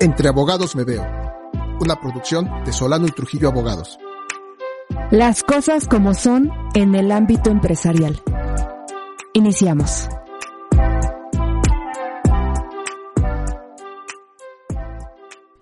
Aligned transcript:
Entre 0.00 0.28
Abogados 0.28 0.76
Me 0.76 0.84
Veo, 0.84 1.04
una 1.80 2.00
producción 2.00 2.48
de 2.64 2.72
Solano 2.72 3.08
y 3.08 3.10
Trujillo 3.10 3.48
Abogados. 3.48 3.98
Las 5.10 5.42
cosas 5.42 5.88
como 5.88 6.14
son 6.14 6.52
en 6.74 6.94
el 6.94 7.10
ámbito 7.10 7.50
empresarial. 7.50 8.22
Iniciamos. 9.32 10.08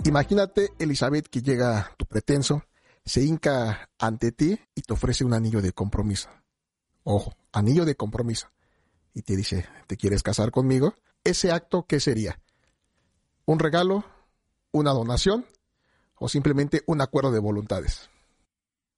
Imagínate, 0.05 0.71
Elizabeth, 0.79 1.29
que 1.29 1.41
llega 1.41 1.93
tu 1.97 2.05
pretenso, 2.05 2.63
se 3.07 3.25
hinca 3.25 3.89
ante 3.99 4.33
ti 4.33 4.61
y 4.75 4.83
te 4.83 4.93
ofrece 4.93 5.25
un 5.25 5.33
anillo 5.33 5.63
de 5.63 5.73
compromiso. 5.73 6.29
Ojo, 7.05 7.35
anillo 7.53 7.87
de 7.87 7.97
compromiso. 7.97 8.49
Y 9.15 9.23
te 9.23 9.35
dice, 9.35 9.67
¿te 9.87 9.97
quieres 9.97 10.23
casar 10.23 10.51
conmigo? 10.51 10.95
Ese 11.25 11.53
acto, 11.53 11.87
¿qué 11.89 12.01
sería? 12.01 12.39
¿Un 13.47 13.59
regalo? 13.59 14.05
¿Una 14.77 14.93
donación? 14.93 15.47
¿O 16.17 16.29
simplemente 16.29 16.83
un 16.85 17.01
acuerdo 17.01 17.33
de 17.33 17.39
voluntades? 17.39 18.11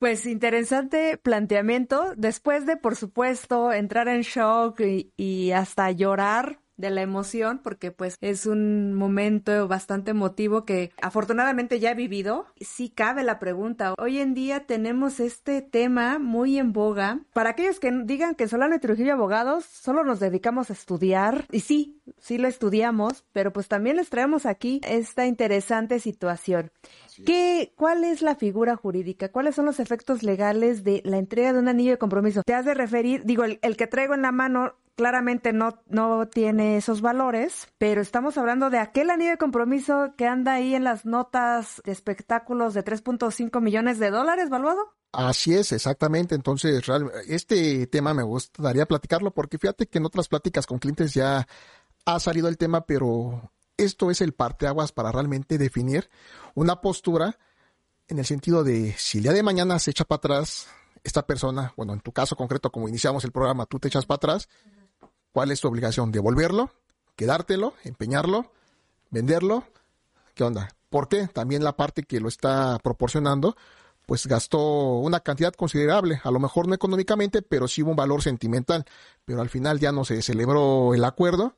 Pues 0.00 0.26
interesante 0.26 1.16
planteamiento. 1.18 2.14
Después 2.16 2.66
de, 2.66 2.76
por 2.76 2.96
supuesto, 2.96 3.72
entrar 3.72 4.08
en 4.08 4.22
shock 4.22 4.80
y, 5.16 5.52
hasta 5.52 5.92
llorar 5.92 6.58
de 6.78 6.90
la 6.90 7.02
emoción, 7.02 7.60
porque 7.62 7.90
pues 7.90 8.16
es 8.22 8.46
un 8.46 8.94
momento 8.94 9.68
bastante 9.68 10.12
emotivo 10.12 10.64
que 10.64 10.92
afortunadamente 11.02 11.80
ya 11.80 11.90
he 11.90 11.94
vivido. 11.94 12.46
Sí 12.60 12.88
cabe 12.88 13.24
la 13.24 13.38
pregunta. 13.38 13.94
Hoy 13.98 14.20
en 14.20 14.32
día 14.32 14.64
tenemos 14.66 15.20
este 15.20 15.60
tema 15.60 16.18
muy 16.18 16.58
en 16.58 16.72
boga. 16.72 17.20
Para 17.34 17.50
aquellos 17.50 17.80
que 17.80 17.92
digan 18.04 18.34
que 18.34 18.48
Solano 18.48 18.76
y 18.76 18.78
Trujillo 18.78 19.12
Abogados 19.12 19.64
solo 19.64 20.04
nos 20.04 20.20
dedicamos 20.20 20.70
a 20.70 20.72
estudiar, 20.72 21.46
y 21.50 21.60
sí, 21.60 22.00
sí 22.18 22.38
lo 22.38 22.48
estudiamos, 22.48 23.24
pero 23.32 23.52
pues 23.52 23.68
también 23.68 23.96
les 23.96 24.08
traemos 24.08 24.46
aquí 24.46 24.80
esta 24.86 25.26
interesante 25.26 25.98
situación. 25.98 26.70
¿Qué, 27.26 27.72
¿Cuál 27.74 28.04
es 28.04 28.22
la 28.22 28.36
figura 28.36 28.76
jurídica? 28.76 29.30
¿Cuáles 29.30 29.56
son 29.56 29.66
los 29.66 29.80
efectos 29.80 30.22
legales 30.22 30.84
de 30.84 31.02
la 31.04 31.18
entrega 31.18 31.52
de 31.52 31.58
un 31.58 31.66
anillo 31.66 31.90
de 31.90 31.98
compromiso? 31.98 32.42
Te 32.46 32.54
has 32.54 32.64
de 32.64 32.74
referir, 32.74 33.24
digo, 33.24 33.42
el, 33.42 33.58
el 33.62 33.76
que 33.76 33.88
traigo 33.88 34.14
en 34.14 34.22
la 34.22 34.30
mano 34.30 34.74
claramente 34.98 35.52
no, 35.52 35.80
no 35.86 36.26
tiene 36.26 36.76
esos 36.76 37.02
valores, 37.02 37.68
pero 37.78 38.00
estamos 38.00 38.36
hablando 38.36 38.68
de 38.68 38.80
aquel 38.80 39.10
anillo 39.10 39.30
de 39.30 39.38
compromiso 39.38 40.12
que 40.16 40.26
anda 40.26 40.54
ahí 40.54 40.74
en 40.74 40.82
las 40.82 41.04
notas 41.04 41.80
de 41.84 41.92
espectáculos 41.92 42.74
de 42.74 42.84
3.5 42.84 43.60
millones 43.60 44.00
de 44.00 44.10
dólares, 44.10 44.50
¿valuado? 44.50 44.96
Así 45.12 45.54
es, 45.54 45.70
exactamente. 45.70 46.34
Entonces, 46.34 46.84
este 47.28 47.86
tema 47.86 48.12
me 48.12 48.24
gustaría 48.24 48.86
platicarlo 48.86 49.30
porque 49.30 49.56
fíjate 49.56 49.86
que 49.86 49.98
en 49.98 50.06
otras 50.06 50.26
pláticas 50.26 50.66
con 50.66 50.80
clientes 50.80 51.14
ya 51.14 51.46
ha 52.04 52.18
salido 52.18 52.48
el 52.48 52.58
tema, 52.58 52.84
pero 52.84 53.52
esto 53.76 54.10
es 54.10 54.20
el 54.20 54.32
parteaguas 54.32 54.90
para 54.90 55.12
realmente 55.12 55.58
definir 55.58 56.10
una 56.56 56.80
postura 56.80 57.38
en 58.08 58.18
el 58.18 58.26
sentido 58.26 58.64
de 58.64 58.96
si 58.98 59.18
el 59.18 59.22
día 59.22 59.32
de 59.32 59.44
mañana 59.44 59.78
se 59.78 59.92
echa 59.92 60.04
para 60.04 60.18
atrás 60.18 60.66
esta 61.04 61.24
persona, 61.24 61.72
bueno, 61.76 61.92
en 61.92 62.00
tu 62.00 62.10
caso 62.10 62.34
concreto, 62.34 62.72
como 62.72 62.88
iniciamos 62.88 63.24
el 63.24 63.30
programa, 63.30 63.64
tú 63.66 63.78
te 63.78 63.86
echas 63.86 64.04
para 64.04 64.16
atrás, 64.16 64.48
¿Cuál 65.32 65.50
es 65.50 65.60
tu 65.60 65.68
obligación? 65.68 66.12
¿Devolverlo? 66.12 66.70
¿Quedártelo? 67.16 67.74
¿Empeñarlo? 67.84 68.52
¿Venderlo? 69.10 69.64
¿Qué 70.34 70.44
onda? 70.44 70.68
¿Por 70.90 71.08
qué? 71.08 71.26
También 71.28 71.64
la 71.64 71.76
parte 71.76 72.02
que 72.02 72.20
lo 72.20 72.28
está 72.28 72.78
proporcionando, 72.82 73.56
pues 74.06 74.26
gastó 74.26 74.98
una 74.98 75.20
cantidad 75.20 75.52
considerable, 75.52 76.20
a 76.24 76.30
lo 76.30 76.40
mejor 76.40 76.66
no 76.66 76.74
económicamente, 76.74 77.42
pero 77.42 77.68
sí 77.68 77.82
hubo 77.82 77.90
un 77.90 77.96
valor 77.96 78.22
sentimental. 78.22 78.84
Pero 79.24 79.40
al 79.40 79.50
final 79.50 79.78
ya 79.78 79.92
no 79.92 80.04
se 80.04 80.22
celebró 80.22 80.94
el 80.94 81.04
acuerdo 81.04 81.54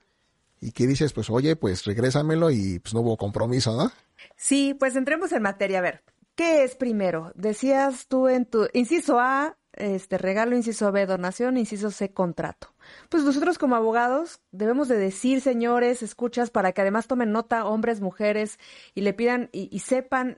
y 0.61 0.73
que 0.73 0.87
dices, 0.87 1.13
pues 1.13 1.31
oye, 1.31 1.57
pues 1.57 1.85
regrésamelo 1.85 2.51
y 2.51 2.81
pues 2.81 2.93
no 2.93 3.01
hubo 3.01 3.17
compromiso, 3.17 3.77
¿no? 3.77 3.91
Sí, 4.37 4.75
pues 4.75 4.97
entremos 4.97 5.33
en 5.33 5.43
materia. 5.43 5.79
A 5.79 5.83
ver, 5.83 6.03
¿qué 6.35 6.65
es 6.65 6.75
primero? 6.75 7.33
Decías 7.35 8.07
tú 8.09 8.29
en 8.29 8.47
tu 8.47 8.69
inciso 8.73 9.19
A, 9.21 9.57
este 9.73 10.19
regalo, 10.19 10.57
inciso 10.57 10.91
B, 10.93 11.07
donación, 11.07 11.57
inciso 11.57 11.91
C, 11.91 12.13
contrato. 12.13 12.75
Pues 13.09 13.25
nosotros 13.25 13.59
como 13.59 13.77
abogados 13.77 14.41
debemos 14.51 14.89
de 14.89 14.99
decir, 14.99 15.41
señores, 15.41 16.03
escuchas, 16.03 16.51
para 16.51 16.73
que 16.73 16.81
además 16.81 17.07
tomen 17.07 17.33
nota 17.33 17.65
hombres, 17.65 18.01
mujeres, 18.01 18.59
y 18.95 19.03
le 19.03 19.15
pidan 19.15 19.49
y, 19.53 19.79
sepan 19.81 20.37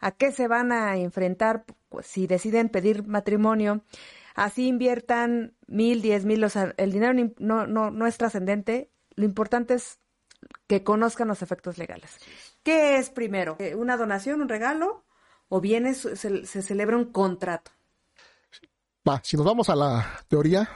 a 0.00 0.12
qué 0.12 0.32
se 0.32 0.48
van 0.48 0.72
a 0.72 0.96
enfrentar 0.96 1.64
pues, 1.88 2.06
si 2.06 2.26
deciden 2.26 2.68
pedir 2.68 3.06
matrimonio. 3.06 3.82
Así 4.34 4.68
inviertan 4.68 5.54
mil, 5.66 6.00
diez 6.00 6.24
mil, 6.24 6.42
o 6.44 6.48
sea, 6.48 6.72
el 6.78 6.92
dinero 6.92 7.12
no, 7.38 7.66
no, 7.66 7.90
no 7.90 8.06
es 8.06 8.16
trascendente. 8.16 8.90
Lo 9.14 9.24
importante 9.24 9.74
es 9.74 9.98
que 10.66 10.82
conozcan 10.82 11.28
los 11.28 11.42
efectos 11.42 11.78
legales. 11.78 12.18
¿Qué 12.62 12.96
es 12.96 13.10
primero? 13.10 13.58
¿Una 13.76 13.96
donación, 13.96 14.40
un 14.40 14.48
regalo? 14.48 15.04
¿O 15.48 15.60
bien 15.60 15.94
se, 15.94 16.16
se 16.16 16.62
celebra 16.62 16.96
un 16.96 17.12
contrato? 17.12 17.72
Va, 19.08 19.20
si 19.24 19.36
nos 19.36 19.44
vamos 19.44 19.68
a 19.68 19.74
la 19.74 20.24
teoría, 20.28 20.68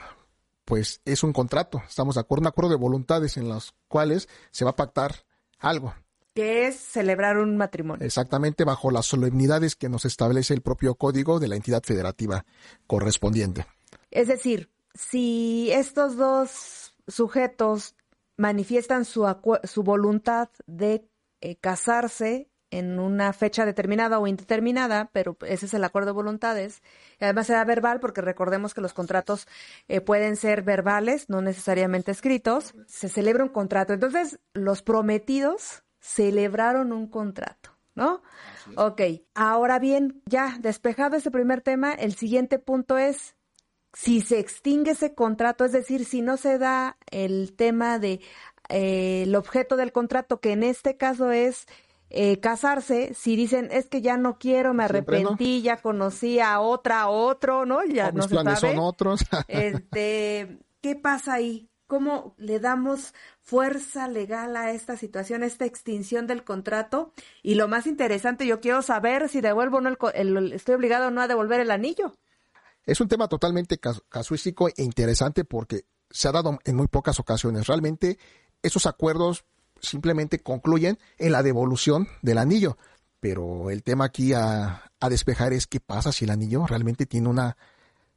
pues 0.65 1.01
es 1.05 1.23
un 1.23 1.31
contrato, 1.31 1.81
estamos 1.87 2.15
de 2.15 2.21
acuerdo, 2.21 2.41
un 2.41 2.47
acuerdo 2.47 2.71
de 2.71 2.75
voluntades 2.75 3.37
en 3.37 3.47
los 3.47 3.73
cuales 3.87 4.27
se 4.51 4.65
va 4.65 4.71
a 4.71 4.75
pactar 4.75 5.15
algo. 5.59 5.95
Que 6.33 6.67
es 6.67 6.75
celebrar 6.77 7.37
un 7.37 7.55
matrimonio. 7.55 8.05
Exactamente, 8.05 8.65
bajo 8.65 8.91
las 8.91 9.05
solemnidades 9.05 9.75
que 9.75 9.87
nos 9.87 10.03
establece 10.03 10.53
el 10.53 10.61
propio 10.61 10.95
código 10.95 11.39
de 11.39 11.47
la 11.47 11.55
entidad 11.55 11.81
federativa 11.83 12.45
correspondiente. 12.85 13.65
Es 14.11 14.27
decir, 14.27 14.69
si 14.93 15.71
estos 15.71 16.17
dos 16.17 16.95
sujetos 17.07 17.95
manifiestan 18.35 19.05
su, 19.05 19.25
su 19.63 19.83
voluntad 19.83 20.49
de 20.65 21.09
eh, 21.39 21.55
casarse 21.55 22.49
en 22.71 22.99
una 22.99 23.33
fecha 23.33 23.65
determinada 23.65 24.19
o 24.19 24.27
indeterminada, 24.27 25.09
pero 25.13 25.37
ese 25.45 25.67
es 25.67 25.73
el 25.73 25.83
acuerdo 25.83 26.07
de 26.07 26.13
voluntades. 26.13 26.81
además 27.19 27.47
será 27.47 27.63
verbal 27.65 27.99
porque 27.99 28.21
recordemos 28.21 28.73
que 28.73 28.81
los 28.81 28.93
contratos 28.93 29.47
eh, 29.87 30.01
pueden 30.01 30.35
ser 30.35 30.63
verbales, 30.63 31.29
no 31.29 31.41
necesariamente 31.41 32.11
escritos. 32.11 32.73
Se 32.87 33.09
celebra 33.09 33.43
un 33.43 33.49
contrato. 33.49 33.93
Entonces, 33.93 34.39
los 34.53 34.81
prometidos 34.81 35.83
celebraron 35.99 36.91
un 36.91 37.07
contrato, 37.07 37.71
¿no? 37.95 38.21
Ok, 38.75 39.01
ahora 39.33 39.79
bien, 39.79 40.21
ya 40.25 40.57
despejado 40.59 41.17
ese 41.17 41.31
primer 41.31 41.61
tema, 41.61 41.93
el 41.93 42.15
siguiente 42.15 42.59
punto 42.59 42.97
es 42.97 43.35
si 43.93 44.21
se 44.21 44.39
extingue 44.39 44.91
ese 44.91 45.15
contrato, 45.15 45.65
es 45.65 45.71
decir, 45.71 46.05
si 46.05 46.21
no 46.21 46.37
se 46.37 46.57
da 46.59 46.97
el 47.09 47.55
tema 47.55 47.97
de 47.97 48.19
eh, 48.69 49.23
el 49.23 49.35
objeto 49.35 49.75
del 49.75 49.91
contrato, 49.91 50.39
que 50.39 50.51
en 50.51 50.63
este 50.63 50.97
caso 50.97 51.31
es 51.31 51.65
eh, 52.09 52.39
casarse, 52.39 53.13
si 53.13 53.35
dicen 53.35 53.69
es 53.71 53.87
que 53.87 54.01
ya 54.01 54.17
no 54.17 54.37
quiero, 54.37 54.73
me 54.73 54.85
arrepentí, 54.85 55.61
ya 55.61 55.81
conocí 55.81 56.39
a 56.39 56.59
otra, 56.61 57.01
a 57.01 57.09
otro, 57.09 57.65
¿no? 57.65 57.83
Ya 57.83 58.11
no 58.11 58.19
mis 58.19 58.27
planes 58.27 58.59
son 58.59 58.79
otros. 58.79 59.21
este, 59.47 60.59
¿qué 60.81 60.95
pasa 60.95 61.33
ahí? 61.33 61.69
¿Cómo 61.85 62.33
le 62.37 62.59
damos 62.59 63.13
fuerza 63.41 64.07
legal 64.07 64.55
a 64.57 64.71
esta 64.71 64.97
situación, 64.97 65.43
esta 65.43 65.65
extinción 65.65 66.27
del 66.27 66.43
contrato? 66.43 67.13
Y 67.43 67.55
lo 67.55 67.67
más 67.67 67.87
interesante, 67.87 68.45
yo 68.45 68.59
quiero 68.59 68.81
saber 68.81 69.29
si 69.29 69.41
devuelvo 69.41 69.77
o 69.77 69.81
no 69.81 69.95
el, 70.13 70.53
estoy 70.53 70.75
obligado 70.75 71.07
o 71.07 71.11
no 71.11 71.21
a 71.21 71.27
devolver 71.27 71.59
el 71.61 71.71
anillo. 71.71 72.13
Es 72.85 73.01
un 73.01 73.09
tema 73.09 73.27
totalmente 73.27 73.79
casuístico 73.79 74.69
e 74.69 74.83
interesante 74.83 75.43
porque 75.43 75.85
se 76.09 76.29
ha 76.29 76.31
dado 76.31 76.57
en 76.63 76.75
muy 76.75 76.87
pocas 76.87 77.19
ocasiones. 77.19 77.67
Realmente 77.67 78.17
esos 78.63 78.85
acuerdos 78.85 79.45
simplemente 79.81 80.39
concluyen 80.39 80.97
en 81.17 81.31
la 81.31 81.43
devolución 81.43 82.07
del 82.21 82.37
anillo. 82.37 82.77
Pero 83.19 83.69
el 83.69 83.83
tema 83.83 84.05
aquí 84.05 84.33
a, 84.33 84.83
despejar 85.09 85.53
es 85.53 85.67
qué 85.67 85.79
pasa 85.79 86.11
si 86.11 86.25
el 86.25 86.31
anillo 86.31 86.65
realmente 86.67 87.05
tiene 87.05 87.29
una, 87.29 87.57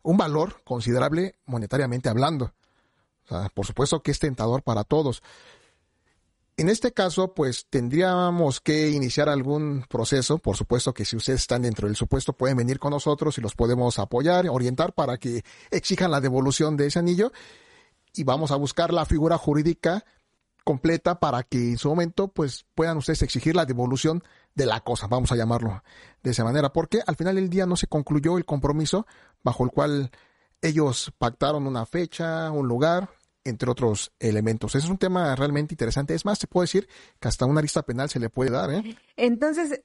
un 0.03 0.17
valor 0.17 0.63
considerable 0.65 1.37
monetariamente 1.47 2.09
hablando. 2.09 2.53
por 3.55 3.67
supuesto 3.67 4.03
que 4.03 4.11
es 4.11 4.19
tentador 4.19 4.63
para 4.63 4.85
todos. 4.85 5.23
En 6.61 6.69
este 6.69 6.93
caso, 6.93 7.33
pues 7.33 7.67
tendríamos 7.71 8.61
que 8.61 8.91
iniciar 8.91 9.31
algún 9.31 9.87
proceso. 9.89 10.37
Por 10.37 10.59
supuesto 10.59 10.93
que 10.93 11.07
si 11.07 11.17
ustedes 11.17 11.41
están 11.41 11.63
dentro 11.63 11.89
del 11.89 11.97
supuesto, 11.97 12.35
pueden 12.35 12.59
venir 12.59 12.79
con 12.79 12.91
nosotros 12.91 13.39
y 13.39 13.41
los 13.41 13.55
podemos 13.55 13.99
apoyar, 13.99 14.47
orientar 14.51 14.93
para 14.93 15.17
que 15.17 15.43
exijan 15.71 16.11
la 16.11 16.21
devolución 16.21 16.77
de 16.77 16.89
ese 16.89 16.99
anillo. 16.99 17.33
Y 18.13 18.25
vamos 18.25 18.51
a 18.51 18.57
buscar 18.57 18.93
la 18.93 19.07
figura 19.07 19.39
jurídica 19.39 20.05
completa 20.65 21.21
para 21.21 21.43
que 21.43 21.59
en 21.71 21.79
su 21.79 21.89
momento 21.89 22.29
pues 22.29 22.67
puedan 22.75 22.97
ustedes 22.97 23.23
exigir 23.23 23.57
la 23.57 23.67
devolución 23.67 24.23
de 24.55 24.67
la 24.67 24.81
cosa, 24.81 25.07
vamos 25.07 25.33
a 25.33 25.37
llamarlo 25.37 25.83
de 26.23 26.31
esa 26.31 26.45
manera, 26.45 26.73
porque 26.73 27.01
al 27.07 27.17
final 27.17 27.37
del 27.37 27.49
día 27.49 27.67
no 27.67 27.77
se 27.77 27.87
concluyó 27.87 28.37
el 28.37 28.45
compromiso 28.45 29.07
bajo 29.43 29.65
el 29.65 29.71
cual 29.71 30.11
ellos 30.63 31.13
pactaron 31.19 31.67
una 31.67 31.87
fecha, 31.87 32.51
un 32.51 32.69
lugar, 32.69 33.09
entre 33.45 33.71
otros 33.71 34.13
elementos. 34.19 34.75
Ese 34.75 34.87
es 34.87 34.91
un 34.91 34.99
tema 34.99 35.35
realmente 35.35 35.75
interesante. 35.75 36.15
Es 36.15 36.25
más, 36.25 36.39
se 36.39 36.47
puede 36.47 36.65
decir 36.65 36.89
que 37.19 37.29
hasta 37.29 37.47
una 37.47 37.63
lista 37.63 37.83
penal 37.83 38.11
se 38.11 38.21
le 38.21 38.29
puede 38.29 38.51
dar. 38.51 38.71
¿eh? 38.71 38.97
Entonces, 39.17 39.83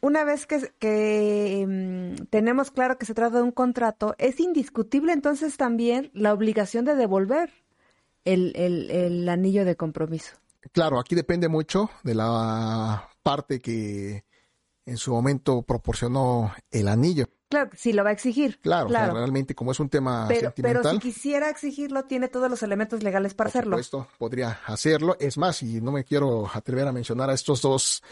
una 0.00 0.24
vez 0.24 0.46
que, 0.46 0.72
que 0.78 1.66
mm, 1.66 2.26
tenemos 2.26 2.70
claro 2.70 2.98
que 2.98 3.06
se 3.06 3.14
trata 3.14 3.38
de 3.38 3.42
un 3.42 3.52
contrato, 3.52 4.14
es 4.18 4.38
indiscutible 4.40 5.12
entonces 5.12 5.56
también 5.56 6.10
la 6.14 6.32
obligación 6.32 6.84
de 6.84 6.94
devolver 6.94 7.52
el, 8.26 8.52
el, 8.54 8.90
el 8.90 9.28
anillo 9.28 9.64
de 9.64 9.76
compromiso. 9.76 10.36
Claro, 10.72 10.98
aquí 10.98 11.14
depende 11.14 11.48
mucho 11.48 11.88
de 12.02 12.14
la 12.14 13.08
parte 13.22 13.60
que 13.60 14.24
en 14.84 14.96
su 14.98 15.12
momento 15.12 15.62
proporcionó 15.62 16.52
el 16.70 16.88
anillo. 16.88 17.26
Claro, 17.48 17.70
sí 17.76 17.92
lo 17.92 18.02
va 18.02 18.10
a 18.10 18.12
exigir. 18.12 18.58
Claro, 18.60 18.88
claro. 18.88 19.14
realmente 19.14 19.54
como 19.54 19.70
es 19.70 19.78
un 19.78 19.88
tema 19.88 20.26
pero, 20.26 20.40
sentimental. 20.48 20.82
Pero 20.82 20.94
si 20.94 20.98
quisiera 20.98 21.48
exigirlo, 21.48 22.04
tiene 22.04 22.28
todos 22.28 22.50
los 22.50 22.62
elementos 22.62 23.02
legales 23.02 23.34
para 23.34 23.48
por 23.48 23.58
hacerlo. 23.58 23.76
Supuesto, 23.76 24.08
podría 24.18 24.60
hacerlo. 24.66 25.16
Es 25.20 25.38
más, 25.38 25.62
y 25.62 25.80
no 25.80 25.92
me 25.92 26.04
quiero 26.04 26.50
atrever 26.52 26.88
a 26.88 26.92
mencionar 26.92 27.30
a 27.30 27.34
estos 27.34 27.62
dos 27.62 28.02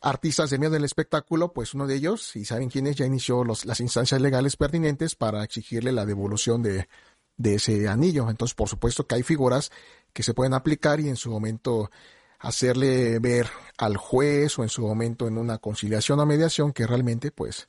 artistas 0.00 0.50
de 0.50 0.58
medio 0.58 0.70
del 0.70 0.84
espectáculo, 0.84 1.52
pues 1.52 1.74
uno 1.74 1.86
de 1.86 1.94
ellos, 1.94 2.22
si 2.22 2.44
saben 2.44 2.68
quién 2.68 2.86
es, 2.88 2.96
ya 2.96 3.06
inició 3.06 3.44
los, 3.44 3.64
las 3.66 3.78
instancias 3.80 4.20
legales 4.20 4.56
pertinentes 4.56 5.14
para 5.14 5.44
exigirle 5.44 5.92
la 5.92 6.04
devolución 6.04 6.62
de, 6.62 6.88
de 7.36 7.56
ese 7.56 7.88
anillo. 7.88 8.28
Entonces, 8.30 8.54
por 8.54 8.68
supuesto 8.68 9.06
que 9.06 9.16
hay 9.16 9.22
figuras 9.22 9.70
que 10.12 10.22
se 10.22 10.34
pueden 10.34 10.54
aplicar 10.54 11.00
y 11.00 11.08
en 11.08 11.16
su 11.16 11.30
momento 11.30 11.90
hacerle 12.38 13.18
ver 13.20 13.48
al 13.78 13.96
juez 13.96 14.58
o 14.58 14.62
en 14.62 14.68
su 14.68 14.82
momento 14.82 15.28
en 15.28 15.38
una 15.38 15.58
conciliación 15.58 16.20
o 16.20 16.26
mediación 16.26 16.72
que 16.72 16.86
realmente 16.86 17.30
pues 17.30 17.68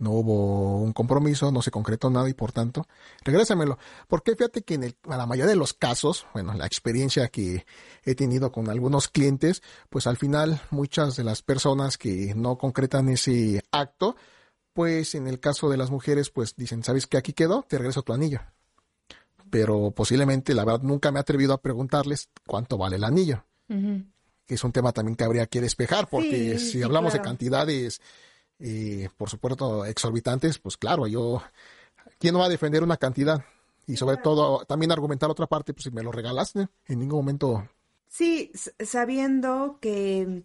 no 0.00 0.12
hubo 0.12 0.78
un 0.78 0.92
compromiso, 0.92 1.52
no 1.52 1.62
se 1.62 1.70
concretó 1.70 2.10
nada 2.10 2.28
y 2.28 2.34
por 2.34 2.52
tanto, 2.52 2.86
regrésamelo. 3.22 3.78
Porque 4.08 4.34
fíjate 4.34 4.62
que 4.62 4.74
en, 4.74 4.84
el, 4.84 4.96
la 5.06 5.26
mayoría 5.26 5.50
de 5.50 5.56
los 5.56 5.74
casos, 5.74 6.26
bueno, 6.32 6.54
la 6.54 6.66
experiencia 6.66 7.28
que 7.28 7.66
he 8.02 8.14
tenido 8.14 8.50
con 8.50 8.70
algunos 8.70 9.08
clientes, 9.08 9.62
pues 9.90 10.06
al 10.06 10.16
final 10.16 10.62
muchas 10.70 11.16
de 11.16 11.24
las 11.24 11.42
personas 11.42 11.98
que 11.98 12.34
no 12.34 12.56
concretan 12.56 13.10
ese 13.10 13.62
acto, 13.72 14.16
pues 14.72 15.14
en 15.14 15.26
el 15.26 15.38
caso 15.38 15.68
de 15.68 15.76
las 15.76 15.90
mujeres, 15.90 16.30
pues 16.30 16.56
dicen, 16.56 16.82
¿sabes 16.82 17.06
qué? 17.06 17.18
Aquí 17.18 17.34
quedó, 17.34 17.64
te 17.68 17.76
regreso 17.76 18.02
tu 18.02 18.14
anillo. 18.14 18.40
Pero 19.50 19.90
posiblemente, 19.90 20.54
la 20.54 20.64
verdad, 20.64 20.82
nunca 20.82 21.10
me 21.10 21.18
he 21.18 21.22
atrevido 21.22 21.52
a 21.52 21.60
preguntarles 21.60 22.28
cuánto 22.46 22.78
vale 22.78 22.96
el 22.96 23.04
anillo. 23.04 23.44
Uh 23.68 23.74
-huh. 23.74 24.06
Que 24.46 24.54
es 24.54 24.64
un 24.64 24.72
tema 24.72 24.92
también 24.92 25.16
que 25.16 25.24
habría 25.24 25.46
que 25.46 25.60
despejar, 25.60 26.08
porque 26.08 26.58
sí, 26.58 26.66
si 26.66 26.72
sí, 26.72 26.82
hablamos 26.82 27.12
claro. 27.12 27.22
de 27.22 27.28
cantidades 27.28 28.00
eh, 28.60 29.08
por 29.16 29.30
supuesto, 29.30 29.86
exorbitantes, 29.86 30.58
pues 30.58 30.76
claro, 30.76 31.06
yo, 31.06 31.42
¿quién 32.18 32.34
no 32.34 32.40
va 32.40 32.46
a 32.46 32.50
defender 32.50 32.82
una 32.82 32.98
cantidad? 32.98 33.42
Y 33.86 33.96
sobre 33.96 34.18
todo, 34.18 34.64
también 34.66 34.92
argumentar 34.92 35.30
otra 35.30 35.46
parte, 35.46 35.72
pues 35.72 35.84
si 35.84 35.90
me 35.90 36.02
lo 36.02 36.12
regalaste, 36.12 36.68
en 36.86 36.98
ningún 36.98 37.20
momento. 37.20 37.66
Sí, 38.06 38.52
sabiendo 38.78 39.78
que, 39.80 40.44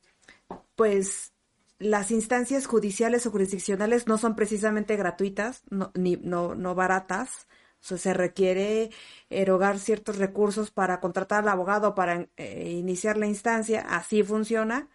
pues, 0.76 1.34
las 1.78 2.10
instancias 2.10 2.68
judiciales 2.68 3.26
o 3.26 3.32
jurisdiccionales 3.32 4.08
no 4.08 4.18
son 4.18 4.36
precisamente 4.36 4.96
gratuitas, 4.96 5.64
no, 5.70 5.92
ni, 5.94 6.16
no, 6.16 6.56
no 6.56 6.74
baratas. 6.74 7.48
Se 7.80 8.14
requiere 8.14 8.90
erogar 9.30 9.80
ciertos 9.80 10.18
recursos 10.18 10.72
para 10.72 11.00
contratar 11.00 11.44
al 11.44 11.50
abogado 11.50 11.94
para 11.96 12.28
eh, 12.38 12.72
iniciar 12.72 13.18
la 13.18 13.28
instancia. 13.28 13.82
Así 13.82 14.24
funciona 14.24 14.90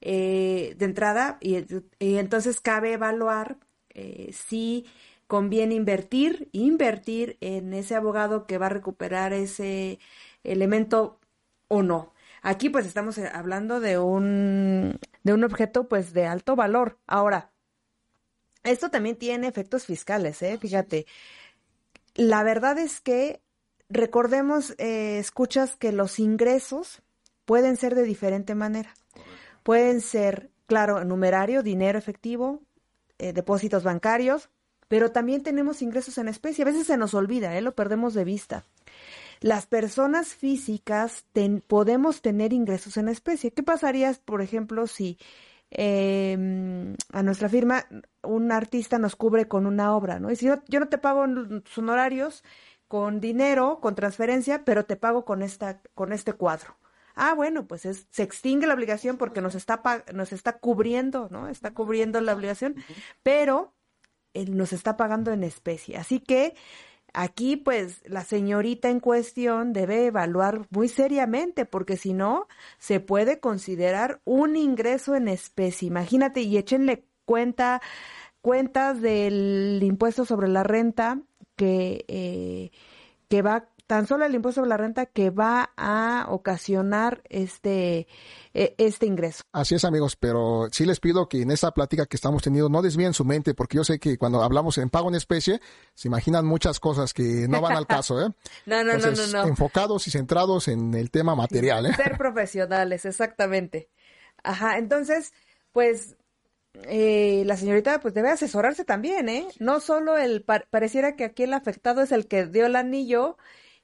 eh, 0.00 0.74
de 0.78 0.84
entrada 0.84 1.38
y, 1.40 1.58
y, 1.98 2.16
entonces 2.18 2.60
cabe 2.60 2.92
evaluar 2.94 3.58
eh, 3.90 4.30
si 4.32 4.86
conviene 5.26 5.74
invertir, 5.74 6.48
invertir 6.52 7.38
en 7.40 7.72
ese 7.74 7.94
abogado 7.94 8.46
que 8.46 8.58
va 8.58 8.66
a 8.66 8.68
recuperar 8.70 9.32
ese 9.32 9.98
elemento 10.44 11.20
o 11.68 11.82
no. 11.82 12.12
Aquí 12.42 12.68
pues 12.70 12.86
estamos 12.86 13.18
hablando 13.18 13.80
de 13.80 13.98
un, 13.98 15.00
de 15.22 15.32
un 15.32 15.44
objeto 15.44 15.88
pues 15.88 16.12
de 16.12 16.26
alto 16.26 16.56
valor. 16.56 16.98
Ahora, 17.06 17.52
esto 18.64 18.90
también 18.90 19.16
tiene 19.16 19.46
efectos 19.48 19.84
fiscales, 19.86 20.42
¿eh? 20.42 20.58
Fíjate, 20.58 21.06
la 22.14 22.42
verdad 22.42 22.78
es 22.78 23.00
que 23.00 23.40
recordemos, 23.88 24.74
eh, 24.78 25.18
escuchas 25.18 25.76
que 25.76 25.92
los 25.92 26.18
ingresos 26.18 27.02
pueden 27.44 27.76
ser 27.76 27.94
de 27.94 28.04
diferente 28.04 28.54
manera. 28.54 28.94
Pueden 29.62 30.00
ser, 30.00 30.50
claro, 30.66 31.04
numerario, 31.04 31.62
dinero 31.62 31.98
efectivo, 31.98 32.60
eh, 33.18 33.32
depósitos 33.32 33.84
bancarios, 33.84 34.50
pero 34.88 35.10
también 35.12 35.42
tenemos 35.42 35.82
ingresos 35.82 36.18
en 36.18 36.28
especie. 36.28 36.62
A 36.62 36.66
veces 36.66 36.86
se 36.86 36.96
nos 36.96 37.14
olvida, 37.14 37.56
¿eh? 37.56 37.62
lo 37.62 37.74
perdemos 37.74 38.14
de 38.14 38.24
vista. 38.24 38.64
Las 39.40 39.66
personas 39.66 40.34
físicas 40.34 41.24
ten, 41.32 41.62
podemos 41.66 42.22
tener 42.22 42.52
ingresos 42.52 42.96
en 42.96 43.08
especie. 43.08 43.50
¿Qué 43.50 43.62
pasaría, 43.62 44.14
por 44.24 44.40
ejemplo, 44.40 44.86
si 44.86 45.18
eh, 45.70 46.36
a 47.14 47.22
nuestra 47.22 47.48
firma 47.48 47.86
un 48.22 48.50
artista 48.50 48.98
nos 48.98 49.14
cubre 49.14 49.46
con 49.46 49.66
una 49.66 49.94
obra? 49.96 50.18
¿no? 50.18 50.32
Y 50.32 50.36
si 50.36 50.46
yo, 50.46 50.56
yo 50.66 50.80
no 50.80 50.88
te 50.88 50.98
pago 50.98 51.24
sus 51.64 51.78
honorarios 51.78 52.42
con 52.88 53.20
dinero, 53.20 53.78
con 53.80 53.94
transferencia, 53.94 54.64
pero 54.64 54.84
te 54.84 54.96
pago 54.96 55.24
con, 55.24 55.40
esta, 55.40 55.80
con 55.94 56.12
este 56.12 56.32
cuadro. 56.32 56.76
Ah, 57.14 57.32
bueno, 57.34 57.68
pues 57.68 57.86
es, 57.86 58.08
se 58.10 58.24
extingue 58.24 58.66
la 58.66 58.74
obligación 58.74 59.16
porque 59.16 59.40
nos 59.40 59.54
está, 59.54 59.80
nos 60.12 60.32
está 60.32 60.58
cubriendo, 60.58 61.28
¿no? 61.30 61.48
Está 61.48 61.72
cubriendo 61.72 62.20
la 62.20 62.34
obligación, 62.34 62.74
pero 63.22 63.72
él 64.32 64.56
nos 64.56 64.72
está 64.72 64.96
pagando 64.96 65.30
en 65.30 65.44
especie. 65.44 65.96
Así 65.96 66.18
que 66.18 66.56
aquí, 67.14 67.56
pues, 67.56 68.02
la 68.04 68.24
señorita 68.24 68.90
en 68.90 69.00
cuestión 69.00 69.72
debe 69.72 70.06
evaluar 70.06 70.66
muy 70.70 70.88
seriamente, 70.88 71.64
porque 71.64 71.96
si 71.96 72.12
no, 72.12 72.48
se 72.78 73.00
puede 73.00 73.40
considerar 73.40 74.20
un 74.24 74.56
ingreso 74.56 75.14
en 75.14 75.28
especie. 75.28 75.88
Imagínate, 75.88 76.42
y 76.42 76.58
échenle 76.58 77.06
cuenta, 77.24 77.80
cuentas 78.42 79.00
del 79.00 79.80
impuesto 79.82 80.24
sobre 80.26 80.48
la 80.48 80.64
renta 80.64 81.22
que, 81.56 82.04
eh, 82.08 82.70
que 83.28 83.42
va 83.42 83.68
tan 83.86 84.06
solo 84.06 84.24
el 84.24 84.34
impuesto 84.34 84.60
sobre 84.60 84.70
la 84.70 84.76
renta 84.76 85.06
que 85.06 85.30
va 85.30 85.72
a 85.76 86.26
ocasionar 86.28 87.22
este, 87.28 88.06
este 88.52 89.06
ingreso. 89.06 89.44
Así 89.52 89.74
es, 89.74 89.84
amigos, 89.84 90.16
pero 90.16 90.68
sí 90.72 90.86
les 90.86 91.00
pido 91.00 91.28
que 91.28 91.42
en 91.42 91.50
esta 91.50 91.72
plática 91.72 92.06
que 92.06 92.16
estamos 92.16 92.42
teniendo 92.42 92.68
no 92.68 92.82
desvíen 92.82 93.12
su 93.12 93.24
mente, 93.24 93.54
porque 93.54 93.76
yo 93.76 93.84
sé 93.84 93.98
que 93.98 94.16
cuando 94.16 94.42
hablamos 94.42 94.78
en 94.78 94.90
pago 94.90 95.08
en 95.08 95.16
especie, 95.16 95.60
se 95.94 96.08
imaginan 96.08 96.46
muchas 96.46 96.80
cosas 96.80 97.12
que 97.12 97.46
no 97.48 97.60
van 97.60 97.76
al 97.76 97.86
caso, 97.86 98.20
¿eh? 98.20 98.30
no, 98.66 98.84
no, 98.84 98.92
Entonces, 98.92 99.32
no, 99.32 99.38
no, 99.38 99.44
no. 99.44 99.48
Enfocados 99.48 100.06
y 100.08 100.10
centrados 100.10 100.68
en 100.68 100.94
el 100.94 101.10
tema 101.10 101.34
material, 101.34 101.86
¿eh? 101.86 101.94
Ser 101.94 102.16
profesionales, 102.18 103.04
exactamente. 103.04 103.90
Ajá, 104.42 104.78
entonces, 104.78 105.32
pues 105.72 106.16
eh, 106.88 107.44
la 107.46 107.56
señorita 107.56 108.00
pues 108.00 108.14
debe 108.14 108.30
asesorarse 108.30 108.84
también, 108.84 109.28
¿eh? 109.28 109.46
No 109.58 109.80
solo 109.80 110.16
el, 110.16 110.42
par 110.42 110.66
pareciera 110.70 111.16
que 111.16 111.24
aquí 111.24 111.44
el 111.44 111.54
afectado 111.54 112.02
es 112.02 112.12
el 112.12 112.26
que 112.26 112.46
dio 112.46 112.66
el 112.66 112.76
anillo 112.76 113.36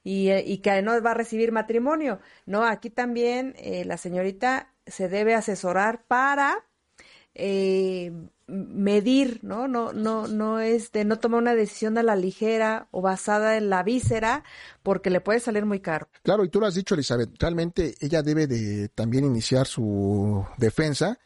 y, 0.03 0.31
y, 0.33 0.59
que 0.59 0.83
no 0.83 1.01
va 1.03 1.11
a 1.13 1.15
recibir 1.15 1.53
matrimonio. 1.53 2.21
No, 2.47 2.65
aquí 2.65 2.91
también 2.91 3.55
eh, 3.59 3.85
la 3.85 3.97
señorita 3.97 4.73
se 4.87 5.09
debe 5.09 5.35
asesorar 5.35 6.05
para 6.07 6.65
eh, 7.35 8.13
medir, 8.47 9.41
¿no? 9.43 9.69
No, 9.69 9.93
no, 9.93 10.27
no 10.27 10.59
este, 10.59 11.05
no 11.05 11.19
tomar 11.19 11.41
una 11.41 11.55
decisión 11.55 11.97
a 11.99 12.03
la 12.03 12.17
ligera 12.17 12.89
o 12.91 13.01
basada 13.03 13.57
en 13.57 13.71
la 13.71 13.83
víscera, 13.83 14.43
porque 14.83 15.11
le 15.11 15.21
puede 15.21 15.41
salir 15.41 15.65
muy 15.65 15.81
caro. 15.81 16.09
Claro, 16.23 16.45
y 16.45 16.49
tú 16.49 16.61
lo 16.61 16.67
has 16.67 16.75
dicho, 16.75 16.95
Elizabeth, 16.95 17.31
realmente 17.39 17.95
ella 18.01 18.23
debe 18.23 18.47
de 18.47 18.89
también 18.89 19.25
iniciar 19.25 19.67
su 19.67 20.45
defensa 20.57 21.19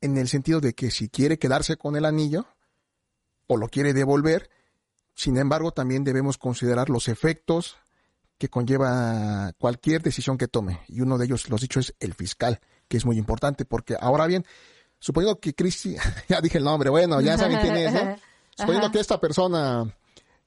en 0.00 0.18
el 0.18 0.28
sentido 0.28 0.60
de 0.60 0.74
que 0.74 0.90
si 0.90 1.08
quiere 1.08 1.38
quedarse 1.38 1.76
con 1.76 1.96
el 1.96 2.04
anillo 2.04 2.46
o 3.46 3.56
lo 3.56 3.68
quiere 3.68 3.94
devolver, 3.94 4.50
sin 5.14 5.38
embargo, 5.38 5.72
también 5.72 6.04
debemos 6.04 6.38
considerar 6.38 6.90
los 6.90 7.08
efectos 7.08 7.78
que 8.44 8.50
conlleva 8.50 9.52
cualquier 9.56 10.02
decisión 10.02 10.36
que 10.36 10.48
tome. 10.48 10.80
Y 10.88 11.00
uno 11.00 11.16
de 11.16 11.24
ellos, 11.24 11.48
los 11.48 11.62
dicho, 11.62 11.80
es 11.80 11.94
el 11.98 12.12
fiscal, 12.12 12.60
que 12.88 12.98
es 12.98 13.06
muy 13.06 13.16
importante, 13.16 13.64
porque 13.64 13.96
ahora 13.98 14.26
bien, 14.26 14.44
suponiendo 14.98 15.40
que 15.40 15.54
Cristi, 15.54 15.96
ya 16.28 16.42
dije 16.42 16.58
el 16.58 16.64
nombre, 16.64 16.90
bueno, 16.90 17.22
ya 17.22 17.38
saben 17.38 17.58
quién 17.60 17.76
es, 17.76 17.92
¿no? 17.92 18.16
Suponiendo 18.56 18.92
que 18.92 19.00
esta 19.00 19.18
persona, 19.18 19.84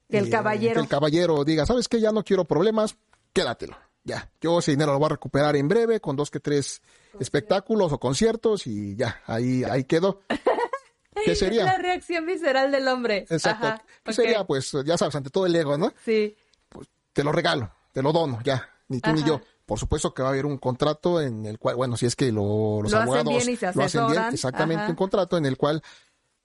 que 0.10 0.20
el 0.20 0.28
eh, 0.28 0.30
caballero, 0.30 0.76
que 0.76 0.80
el 0.80 0.88
caballero 0.88 1.44
diga, 1.44 1.66
¿sabes 1.66 1.90
qué? 1.90 2.00
Ya 2.00 2.12
no 2.12 2.24
quiero 2.24 2.46
problemas, 2.46 2.96
quédatelo. 3.34 3.76
Ya, 4.06 4.32
yo 4.40 4.60
ese 4.60 4.72
dinero 4.72 4.94
lo 4.94 5.00
voy 5.00 5.08
a 5.08 5.10
recuperar 5.10 5.58
en 5.58 5.68
breve 5.68 6.00
con 6.00 6.16
dos 6.16 6.32
que 6.32 6.40
tres 6.40 6.82
espectáculos 7.20 7.92
o 7.92 8.00
conciertos 8.00 8.66
y 8.68 8.96
ya, 8.96 9.24
ahí, 9.26 9.64
ahí 9.64 9.84
quedó. 9.84 10.22
¿Qué 11.26 11.36
sería? 11.36 11.66
La 11.66 11.80
reacción 11.80 12.28
visceral 12.28 12.72
del 12.72 12.88
hombre. 12.88 13.26
Exacto. 13.30 13.68
Ajá, 13.68 13.84
¿Qué 14.04 14.12
okay. 14.12 14.14
sería? 14.14 14.46
Pues, 14.46 14.72
ya 14.86 14.98
sabes, 14.98 15.16
ante 15.16 15.32
todo 15.32 15.48
el 15.48 15.56
ego, 15.56 15.78
¿no? 15.78 15.92
Sí. 16.06 16.38
Pues 16.70 16.88
te 17.12 17.24
lo 17.24 17.32
regalo, 17.32 17.74
te 17.98 18.04
lo 18.04 18.14
dono, 18.14 18.38
ya, 18.44 18.70
ni 18.90 19.00
tú 19.00 19.10
Ajá. 19.10 19.20
ni 19.20 19.28
yo. 19.28 19.42
Por 19.66 19.80
supuesto 19.80 20.14
que 20.14 20.22
va 20.22 20.28
a 20.30 20.32
haber 20.32 20.46
un 20.46 20.60
contrato 20.60 21.20
en 21.20 21.48
el 21.48 21.58
cual, 21.58 21.78
bueno, 21.78 21.98
si 21.98 22.06
es 22.06 22.16
que 22.16 22.32
lo, 22.32 22.80
los 22.84 22.92
lo 22.92 23.00
abogados 23.00 23.26
hacen 23.26 23.46
bien 23.46 23.54
y 23.56 23.58
se 23.58 23.74
lo 23.74 23.84
hacen 23.84 24.08
bien, 24.08 24.24
exactamente, 24.32 24.84
Ajá. 24.84 24.92
un 24.92 24.96
contrato 24.96 25.36
en 25.36 25.48
el 25.48 25.58
cual 25.58 25.82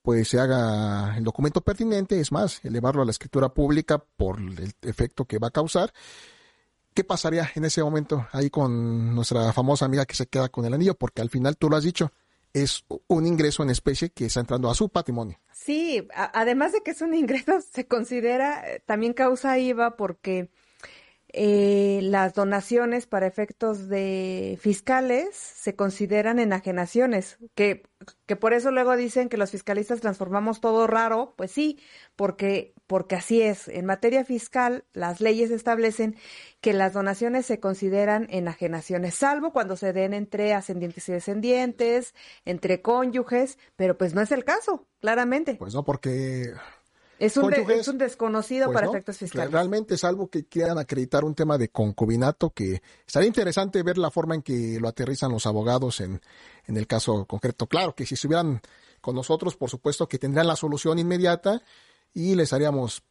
pues 0.00 0.28
se 0.28 0.40
haga 0.40 1.14
el 1.14 1.24
documento 1.24 1.60
pertinente, 1.60 2.18
es 2.18 2.32
más, 2.32 2.64
elevarlo 2.64 3.02
a 3.02 3.04
la 3.04 3.10
escritura 3.10 3.50
pública 3.50 3.98
por 3.98 4.40
el 4.40 4.72
efecto 4.80 5.26
que 5.26 5.38
va 5.38 5.48
a 5.48 5.50
causar. 5.50 5.92
¿Qué 6.94 7.04
pasaría 7.04 7.46
en 7.54 7.66
ese 7.66 7.82
momento 7.82 8.26
ahí 8.32 8.48
con 8.48 9.14
nuestra 9.14 9.52
famosa 9.52 9.84
amiga 9.84 10.06
que 10.06 10.14
se 10.14 10.28
queda 10.28 10.48
con 10.48 10.64
el 10.64 10.72
anillo? 10.72 10.94
Porque 10.94 11.20
al 11.20 11.28
final 11.28 11.58
tú 11.58 11.68
lo 11.68 11.76
has 11.76 11.84
dicho, 11.84 12.12
es 12.54 12.86
un 13.08 13.26
ingreso 13.26 13.62
en 13.62 13.68
especie 13.68 14.08
que 14.08 14.24
está 14.24 14.40
entrando 14.40 14.70
a 14.70 14.74
su 14.74 14.88
patrimonio. 14.88 15.38
Sí, 15.52 16.08
además 16.32 16.72
de 16.72 16.80
que 16.80 16.92
es 16.92 17.02
un 17.02 17.12
ingreso, 17.12 17.60
se 17.60 17.86
considera, 17.86 18.66
eh, 18.66 18.82
también 18.86 19.12
causa 19.12 19.58
IVA 19.58 19.98
porque 19.98 20.48
eh, 21.34 22.00
las 22.02 22.34
donaciones 22.34 23.06
para 23.06 23.26
efectos 23.26 23.88
de 23.88 24.58
fiscales 24.60 25.34
se 25.34 25.74
consideran 25.74 26.38
enajenaciones, 26.38 27.38
que, 27.54 27.84
que 28.26 28.36
por 28.36 28.52
eso 28.52 28.70
luego 28.70 28.94
dicen 28.96 29.30
que 29.30 29.38
los 29.38 29.50
fiscalistas 29.50 30.02
transformamos 30.02 30.60
todo 30.60 30.86
raro, 30.86 31.32
pues 31.38 31.50
sí, 31.50 31.78
porque, 32.16 32.74
porque 32.86 33.16
así 33.16 33.40
es. 33.40 33.68
En 33.68 33.86
materia 33.86 34.26
fiscal, 34.26 34.84
las 34.92 35.22
leyes 35.22 35.50
establecen 35.50 36.16
que 36.60 36.74
las 36.74 36.92
donaciones 36.92 37.46
se 37.46 37.60
consideran 37.60 38.26
enajenaciones, 38.28 39.14
salvo 39.14 39.52
cuando 39.52 39.76
se 39.76 39.94
den 39.94 40.12
entre 40.12 40.52
ascendientes 40.52 41.08
y 41.08 41.12
descendientes, 41.12 42.14
entre 42.44 42.82
cónyuges, 42.82 43.58
pero 43.76 43.96
pues 43.96 44.12
no 44.12 44.20
es 44.20 44.32
el 44.32 44.44
caso, 44.44 44.86
claramente. 45.00 45.54
Pues 45.54 45.72
no, 45.72 45.82
porque 45.82 46.52
es 47.22 47.36
un, 47.36 47.52
es 47.52 47.88
un 47.88 47.98
desconocido 47.98 48.66
pues 48.66 48.74
para 48.74 48.88
efectos 48.88 49.18
fiscales. 49.18 49.52
Realmente, 49.52 49.96
salvo 49.96 50.28
que 50.28 50.46
quieran 50.46 50.78
acreditar 50.78 51.24
un 51.24 51.34
tema 51.34 51.56
de 51.56 51.68
concubinato, 51.68 52.50
que 52.50 52.82
estaría 53.06 53.28
interesante 53.28 53.82
ver 53.84 53.96
la 53.96 54.10
forma 54.10 54.34
en 54.34 54.42
que 54.42 54.78
lo 54.80 54.88
aterrizan 54.88 55.30
los 55.30 55.46
abogados 55.46 56.00
en, 56.00 56.20
en 56.66 56.76
el 56.76 56.86
caso 56.88 57.24
concreto. 57.26 57.68
Claro 57.68 57.94
que 57.94 58.06
si 58.06 58.14
estuvieran 58.14 58.60
con 59.00 59.14
nosotros, 59.14 59.56
por 59.56 59.70
supuesto 59.70 60.08
que 60.08 60.18
tendrían 60.18 60.48
la 60.48 60.56
solución 60.56 60.98
inmediata 60.98 61.62
y 62.12 62.34
les 62.34 62.52
haríamos 62.52 63.04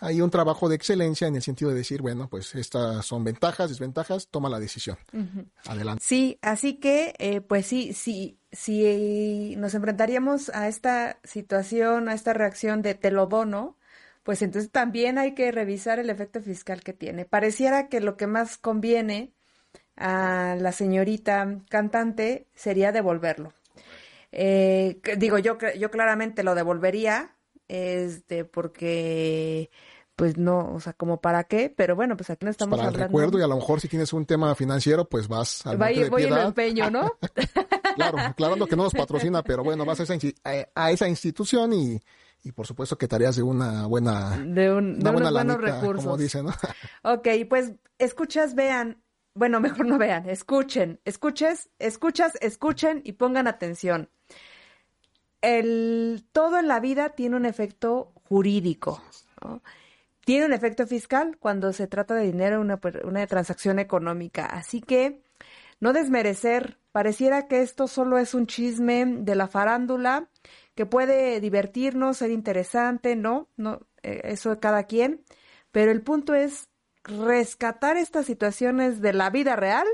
ahí 0.00 0.20
un 0.20 0.30
trabajo 0.30 0.68
de 0.68 0.76
excelencia 0.76 1.26
en 1.26 1.36
el 1.36 1.42
sentido 1.42 1.70
de 1.70 1.78
decir, 1.78 2.02
bueno, 2.02 2.28
pues 2.28 2.54
estas 2.54 3.06
son 3.06 3.24
ventajas, 3.24 3.70
desventajas, 3.70 4.28
toma 4.28 4.50
la 4.50 4.60
decisión. 4.60 4.98
Adelante. 5.64 6.04
Sí, 6.04 6.38
así 6.42 6.74
que, 6.74 7.14
eh, 7.18 7.40
pues 7.40 7.66
sí, 7.66 7.94
sí, 7.94 8.38
si 8.54 9.54
nos 9.56 9.74
enfrentaríamos 9.74 10.48
a 10.50 10.68
esta 10.68 11.18
situación, 11.24 12.08
a 12.08 12.14
esta 12.14 12.32
reacción 12.32 12.82
de 12.82 12.94
te 12.94 13.10
lo 13.10 13.26
dono, 13.26 13.76
pues 14.22 14.42
entonces 14.42 14.70
también 14.70 15.18
hay 15.18 15.34
que 15.34 15.52
revisar 15.52 15.98
el 15.98 16.08
efecto 16.08 16.40
fiscal 16.40 16.82
que 16.82 16.92
tiene. 16.92 17.24
Pareciera 17.24 17.88
que 17.88 18.00
lo 18.00 18.16
que 18.16 18.26
más 18.26 18.56
conviene 18.56 19.32
a 19.96 20.56
la 20.58 20.72
señorita 20.72 21.60
cantante 21.68 22.46
sería 22.54 22.92
devolverlo. 22.92 23.52
Eh, 24.32 25.00
digo, 25.18 25.38
yo, 25.38 25.58
yo 25.78 25.90
claramente 25.90 26.42
lo 26.42 26.54
devolvería, 26.54 27.36
este, 27.68 28.44
porque 28.44 29.70
pues 30.16 30.38
no, 30.38 30.72
o 30.72 30.80
sea, 30.80 30.92
como 30.92 31.20
para 31.20 31.44
qué, 31.44 31.72
pero 31.74 31.96
bueno, 31.96 32.16
pues 32.16 32.30
aquí 32.30 32.44
no 32.44 32.50
estamos 32.50 32.78
para 32.78 32.88
hablando. 32.88 33.04
el 33.04 33.08
recuerdo 33.08 33.38
y 33.38 33.42
a 33.42 33.48
lo 33.48 33.56
mejor 33.56 33.80
si 33.80 33.88
tienes 33.88 34.12
un 34.12 34.26
tema 34.26 34.54
financiero, 34.54 35.08
pues 35.08 35.26
vas 35.26 35.66
al 35.66 35.80
Va, 35.80 35.88
de 35.88 36.08
voy 36.08 36.24
en 36.24 36.38
empeño, 36.38 36.90
¿no? 36.90 37.12
claro, 37.94 38.18
aclarando 38.18 38.66
que 38.66 38.76
no 38.76 38.84
nos 38.84 38.92
patrocina, 38.92 39.42
pero 39.42 39.64
bueno, 39.64 39.84
vas 39.84 40.00
a 40.00 40.02
esa, 40.04 40.14
a 40.74 40.90
esa 40.90 41.08
institución 41.08 41.72
y, 41.72 42.00
y 42.42 42.52
por 42.52 42.66
supuesto 42.66 42.98
que 42.98 43.08
tareas 43.08 43.36
de 43.36 43.42
una 43.42 43.86
buena 43.86 44.38
de, 44.38 44.72
un, 44.72 44.98
de 44.98 45.10
unos 45.10 45.32
buenos 45.32 45.60
recursos. 45.60 46.04
como 46.04 46.16
dicen, 46.16 46.46
¿no? 46.46 46.52
ok, 47.02 47.28
pues 47.48 47.72
escuchas, 47.98 48.54
vean, 48.54 49.02
bueno, 49.34 49.60
mejor 49.60 49.86
no 49.86 49.98
vean, 49.98 50.28
escuchen, 50.28 51.00
escuches, 51.04 51.70
escuchas, 51.78 52.32
escuchen 52.40 53.00
y 53.04 53.12
pongan 53.12 53.46
atención. 53.46 54.10
El, 55.40 56.26
todo 56.32 56.58
en 56.58 56.68
la 56.68 56.80
vida 56.80 57.10
tiene 57.10 57.36
un 57.36 57.44
efecto 57.44 58.12
jurídico. 58.28 59.02
¿no? 59.42 59.62
tiene 60.24 60.46
un 60.46 60.52
efecto 60.52 60.86
fiscal 60.86 61.36
cuando 61.38 61.72
se 61.72 61.86
trata 61.86 62.14
de 62.14 62.24
dinero, 62.24 62.60
una, 62.60 62.80
una 63.04 63.26
transacción 63.26 63.78
económica. 63.78 64.46
Así 64.46 64.80
que 64.80 65.22
no 65.84 65.92
desmerecer, 65.92 66.78
pareciera 66.92 67.46
que 67.46 67.60
esto 67.60 67.88
solo 67.88 68.16
es 68.16 68.32
un 68.32 68.46
chisme 68.46 69.04
de 69.04 69.34
la 69.34 69.48
farándula 69.48 70.30
que 70.74 70.86
puede 70.86 71.40
divertirnos, 71.40 72.16
ser 72.16 72.30
interesante, 72.30 73.16
¿no? 73.16 73.50
no 73.58 73.80
eh, 74.02 74.22
eso 74.24 74.48
de 74.48 74.60
cada 74.60 74.84
quien. 74.84 75.22
Pero 75.72 75.92
el 75.92 76.00
punto 76.00 76.32
es 76.32 76.70
rescatar 77.02 77.98
estas 77.98 78.24
situaciones 78.24 79.02
de 79.02 79.12
la 79.12 79.28
vida 79.28 79.56
real 79.56 79.86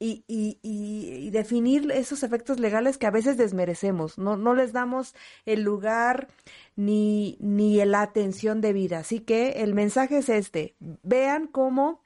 y, 0.00 0.24
y, 0.26 0.58
y, 0.60 1.30
definir 1.30 1.88
esos 1.92 2.24
efectos 2.24 2.58
legales 2.58 2.98
que 2.98 3.06
a 3.06 3.12
veces 3.12 3.36
desmerecemos, 3.36 4.18
no, 4.18 4.36
no 4.36 4.54
les 4.54 4.72
damos 4.72 5.14
el 5.44 5.62
lugar 5.62 6.26
ni, 6.74 7.38
ni 7.38 7.82
la 7.84 8.02
atención 8.02 8.60
debida. 8.60 8.98
Así 8.98 9.20
que 9.20 9.62
el 9.62 9.72
mensaje 9.72 10.18
es 10.18 10.28
este, 10.30 10.74
vean 10.80 11.46
cómo 11.46 12.02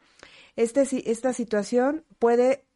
este, 0.55 1.11
esta 1.11 1.33
situación 1.33 2.05
puede 2.19 2.67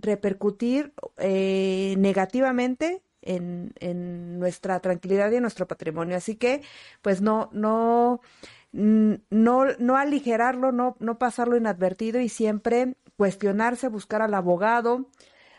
repercutir 0.00 0.92
eh, 1.16 1.94
negativamente 1.98 3.02
en, 3.22 3.72
en, 3.80 4.38
nuestra 4.38 4.80
tranquilidad 4.80 5.30
y 5.30 5.36
en 5.36 5.42
nuestro 5.42 5.66
patrimonio. 5.66 6.16
Así 6.16 6.36
que, 6.36 6.62
pues 7.02 7.20
no, 7.20 7.50
no, 7.52 8.20
no, 8.72 9.64
no 9.78 9.96
aligerarlo, 9.96 10.72
no, 10.72 10.96
no 11.00 11.18
pasarlo 11.18 11.56
inadvertido 11.56 12.20
y 12.20 12.28
siempre 12.28 12.94
cuestionarse, 13.16 13.88
buscar 13.88 14.22
al 14.22 14.34
abogado. 14.34 15.08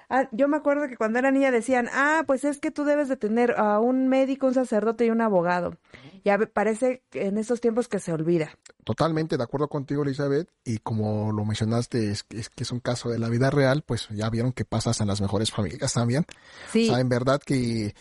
Ah, 0.10 0.28
yo 0.32 0.48
me 0.48 0.58
acuerdo 0.58 0.88
que 0.88 0.98
cuando 0.98 1.20
era 1.20 1.30
niña 1.30 1.52
decían, 1.52 1.88
ah, 1.94 2.24
pues 2.26 2.44
es 2.44 2.60
que 2.60 2.72
tú 2.72 2.84
debes 2.84 3.10
de 3.10 3.18
tener 3.18 3.54
a 3.58 3.80
un 3.80 4.08
médico, 4.08 4.48
un 4.48 4.56
sacerdote 4.56 5.06
y 5.06 5.12
un 5.12 5.22
abogado. 5.22 5.78
Ya 6.26 6.38
parece 6.38 7.04
que 7.12 7.28
en 7.28 7.38
estos 7.38 7.62
tiempos 7.62 7.88
que 7.88 8.00
se 8.00 8.12
olvida. 8.12 8.50
Totalmente 8.84 9.38
de 9.38 9.44
acuerdo 9.44 9.68
contigo, 9.68 10.04
Elizabeth. 10.04 10.50
Y 10.66 10.80
como 10.80 11.32
lo 11.32 11.46
mencionaste, 11.46 12.12
es, 12.12 12.26
es 12.30 12.50
que 12.50 12.64
es 12.64 12.72
un 12.72 12.80
caso 12.80 13.10
de 13.10 13.20
la 13.20 13.30
vida 13.30 13.50
real, 13.50 13.84
pues 13.86 14.08
ya 14.10 14.30
vieron 14.30 14.52
que 14.52 14.66
pasas 14.66 15.02
en 15.02 15.08
las 15.08 15.22
mejores 15.22 15.52
familias 15.52 15.94
también. 15.94 16.26
Sí. 16.72 16.88
O 16.88 16.92
sea, 16.94 17.00
en 17.00 17.10
verdad 17.10 17.42
que 17.44 17.94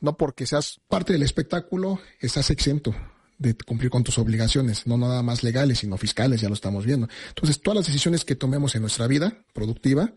no 0.00 0.16
porque 0.16 0.46
seas 0.46 0.80
parte 0.88 1.12
del 1.12 1.22
espectáculo, 1.22 2.00
estás 2.20 2.50
exento 2.50 2.94
de 3.38 3.54
cumplir 3.54 3.90
con 3.90 4.04
tus 4.04 4.18
obligaciones, 4.18 4.86
no 4.86 4.96
nada 4.96 5.22
más 5.22 5.42
legales, 5.42 5.78
sino 5.80 5.96
fiscales, 5.96 6.40
ya 6.40 6.48
lo 6.48 6.54
estamos 6.54 6.84
viendo. 6.84 7.08
Entonces, 7.28 7.60
todas 7.60 7.76
las 7.76 7.86
decisiones 7.86 8.24
que 8.24 8.36
tomemos 8.36 8.74
en 8.74 8.82
nuestra 8.82 9.06
vida 9.06 9.44
productiva 9.52 10.12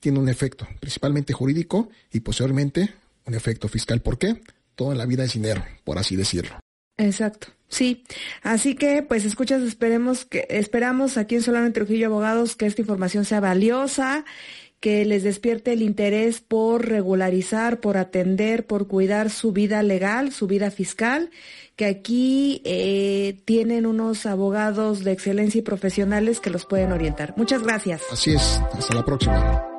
tienen 0.00 0.20
un 0.20 0.28
efecto, 0.28 0.66
principalmente 0.80 1.32
jurídico 1.32 1.88
y 2.12 2.20
posteriormente 2.20 2.94
un 3.24 3.34
efecto 3.34 3.68
fiscal. 3.68 4.02
¿Por 4.02 4.18
qué? 4.18 4.42
Todo 4.74 4.92
en 4.92 4.98
la 4.98 5.06
vida 5.06 5.24
es 5.24 5.32
dinero, 5.32 5.64
por 5.84 5.98
así 5.98 6.16
decirlo. 6.16 6.58
Exacto. 6.96 7.48
Sí, 7.74 8.04
así 8.44 8.76
que 8.76 9.02
pues 9.02 9.24
escuchas, 9.24 9.60
esperemos 9.62 10.24
que 10.24 10.46
esperamos 10.48 11.16
aquí 11.16 11.34
en 11.34 11.42
Solamente 11.42 11.80
Trujillo 11.80 12.06
Abogados 12.06 12.54
que 12.54 12.66
esta 12.66 12.82
información 12.82 13.24
sea 13.24 13.40
valiosa 13.40 14.24
que 14.78 15.04
les 15.04 15.24
despierte 15.24 15.72
el 15.72 15.82
interés 15.82 16.40
por 16.40 16.86
regularizar, 16.86 17.80
por 17.80 17.96
atender, 17.96 18.64
por 18.64 18.86
cuidar 18.86 19.30
su 19.30 19.50
vida 19.50 19.82
legal, 19.82 20.30
su 20.30 20.46
vida 20.46 20.70
fiscal, 20.70 21.30
que 21.74 21.86
aquí 21.86 22.62
eh, 22.64 23.40
tienen 23.44 23.86
unos 23.86 24.24
abogados 24.24 25.02
de 25.02 25.10
excelencia 25.10 25.58
y 25.58 25.62
profesionales 25.62 26.38
que 26.38 26.50
los 26.50 26.66
pueden 26.66 26.92
orientar. 26.92 27.34
Muchas 27.36 27.64
gracias. 27.64 28.02
Así 28.12 28.34
es, 28.34 28.60
hasta 28.72 28.94
la 28.94 29.04
próxima. 29.04 29.73